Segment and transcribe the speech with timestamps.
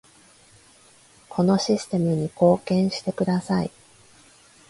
[1.29, 3.71] このシステムに貢献してください